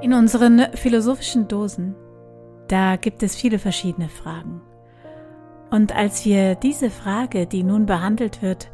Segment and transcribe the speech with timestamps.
[0.00, 1.96] In unseren philosophischen Dosen,
[2.68, 4.60] da gibt es viele verschiedene Fragen.
[5.70, 8.70] Und als wir diese Frage, die nun behandelt wird,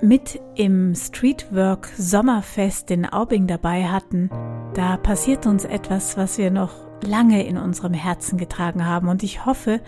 [0.00, 4.30] mit im Streetwork Sommerfest in Aubing dabei hatten,
[4.72, 6.72] da passiert uns etwas, was wir noch
[7.02, 9.08] lange in unserem Herzen getragen haben.
[9.08, 9.80] Und ich hoffe,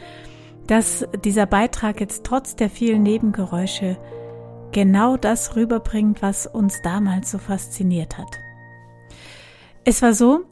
[0.67, 3.97] dass dieser Beitrag jetzt trotz der vielen Nebengeräusche
[4.73, 8.39] genau das rüberbringt, was uns damals so fasziniert hat.
[9.85, 10.45] Es war so,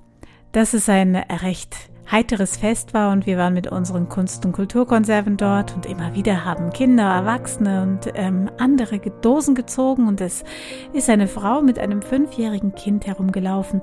[0.55, 1.77] dass es ein recht
[2.11, 6.45] heiteres Fest war und wir waren mit unseren Kunst- und Kulturkonserven dort und immer wieder
[6.45, 10.45] haben Kinder, Erwachsene und ähm, andere Dosen gezogen und es
[10.93, 13.81] ist eine Frau mit einem fünfjährigen Kind herumgelaufen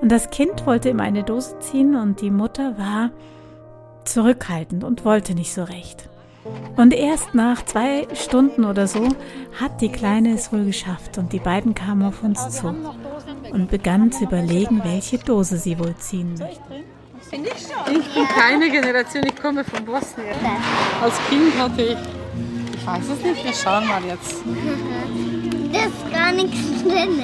[0.00, 3.10] und das Kind wollte immer eine Dose ziehen und die Mutter war
[4.04, 6.08] zurückhaltend und wollte nicht so recht.
[6.76, 9.08] Und erst nach zwei Stunden oder so
[9.60, 12.74] hat die Kleine es wohl geschafft und die beiden kamen auf uns zu
[13.54, 16.84] und begann zu überlegen, welche Dose sie wohl ziehen möchte.
[17.30, 20.34] Ich bin keine Generation, ich komme von Bosnien.
[21.02, 21.96] Als Kind hatte ich,
[22.74, 24.42] ich weiß es nicht, wir schauen mal jetzt.
[25.72, 27.22] Das ist gar nichts drin.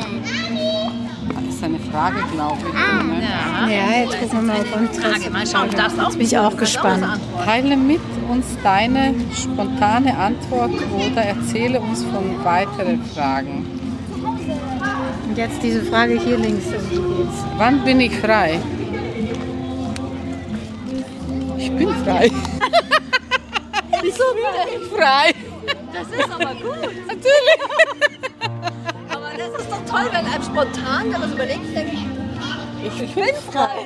[1.35, 2.75] Das ist eine Frage, glaube ich.
[2.75, 3.03] Ah.
[3.03, 3.77] Ne?
[3.77, 4.99] Ja, jetzt gucken wir mal auf uns.
[4.99, 5.31] Frage.
[5.31, 6.07] Mal schauen, du darfst auch.
[6.07, 7.05] Jetzt bin ich auch gespannt.
[7.45, 13.80] Teile mit uns deine spontane Antwort oder erzähle uns von weiteren Fragen.
[15.31, 16.65] Und jetzt diese Frage hier links.
[17.57, 18.61] Wann bin ich frei?
[21.57, 22.29] Ich bin frei.
[24.03, 24.25] Wieso?
[24.97, 25.33] Frei.
[25.93, 26.83] Das ist aber gut.
[27.07, 27.61] Natürlich.
[29.09, 31.95] Aber das ist doch toll, wenn einem spontan was überlegt, denkt,
[32.83, 33.85] ich bin frei.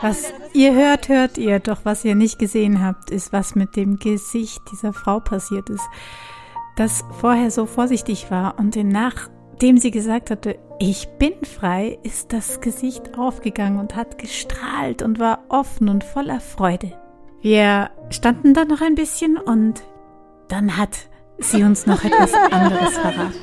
[0.00, 1.60] Was ihr hört, hört ihr.
[1.60, 5.84] Doch was ihr nicht gesehen habt, ist, was mit dem Gesicht dieser Frau passiert ist.
[6.74, 8.74] Das vorher so vorsichtig war und
[9.62, 15.20] nachdem sie gesagt hatte, ich bin frei, ist das Gesicht aufgegangen und hat gestrahlt und
[15.20, 16.90] war offen und voller Freude.
[17.42, 19.84] Wir standen dann noch ein bisschen und
[20.48, 21.06] dann hat
[21.38, 23.34] sie uns noch etwas anderes verraten.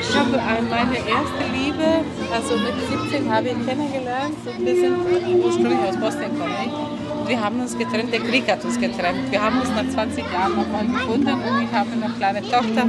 [0.00, 5.44] Ich habe äh, meine erste Liebe, also mit 17 habe ich kennengelernt und wir sind
[5.44, 6.30] ursprünglich aus Bosnien.
[6.30, 9.28] Und wir haben uns getrennt, der Krieg hat uns getrennt.
[9.32, 12.86] Wir haben uns nach 20 Jahren nochmal gefunden und ich habe eine kleine Tochter.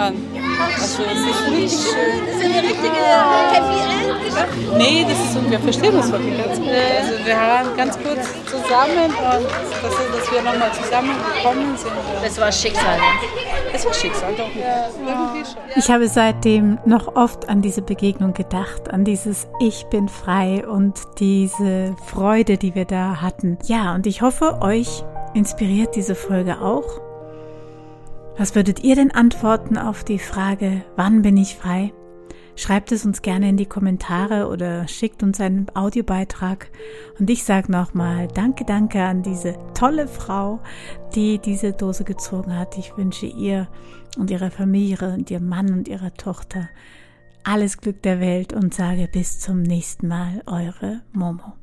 [0.00, 0.16] Und
[0.80, 2.26] also es ist richtig schön.
[2.26, 3.02] Das ist eine richtige
[3.52, 4.78] Happy End.
[4.78, 6.68] Nee, das ist, und wir verstehen uns wirklich ganz gut.
[6.68, 9.46] Also wir waren ganz kurz zusammen und
[9.82, 11.92] das ist, dass wir nochmal zusammengekommen sind.
[12.22, 12.98] Das war Schicksal.
[13.74, 14.48] Es war Schicksal, doch.
[14.54, 15.60] Ja, irgendwie schon.
[15.76, 20.94] Ich habe seitdem noch oft an diese Begegnung gedacht, an dieses Ich bin frei und
[21.18, 23.58] diese Freude, die wir da hatten.
[23.66, 27.09] Ja, und ich hoffe, euch inspiriert diese Folge auch.
[28.40, 31.92] Was würdet ihr denn antworten auf die Frage, wann bin ich frei?
[32.56, 36.70] Schreibt es uns gerne in die Kommentare oder schickt uns einen Audiobeitrag.
[37.18, 40.58] Und ich sage nochmal Danke, danke an diese tolle Frau,
[41.14, 42.78] die diese Dose gezogen hat.
[42.78, 43.68] Ich wünsche ihr
[44.16, 46.70] und ihrer Familie und ihrem Mann und ihrer Tochter
[47.44, 51.59] alles Glück der Welt und sage bis zum nächsten Mal, eure Momo.